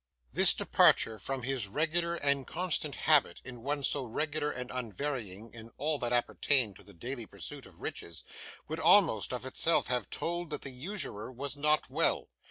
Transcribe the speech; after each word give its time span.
This 0.33 0.55
departure 0.55 1.19
from 1.19 1.43
his 1.43 1.67
regular 1.67 2.15
and 2.15 2.47
constant 2.47 2.95
habit, 2.95 3.39
in 3.45 3.61
one 3.61 3.83
so 3.83 4.03
regular 4.03 4.49
and 4.49 4.71
unvarying 4.71 5.53
in 5.53 5.69
all 5.77 5.99
that 5.99 6.11
appertained 6.11 6.75
to 6.77 6.83
the 6.83 6.95
daily 6.95 7.27
pursuit 7.27 7.67
of 7.67 7.81
riches, 7.81 8.23
would 8.67 8.79
almost 8.79 9.31
of 9.31 9.45
itself 9.45 9.85
have 9.89 10.09
told 10.09 10.49
that 10.49 10.63
the 10.63 10.71
usurer 10.71 11.31
was 11.31 11.55
not 11.55 11.91
well. 11.91 12.29